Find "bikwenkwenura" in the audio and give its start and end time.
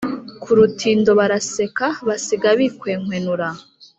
2.59-3.47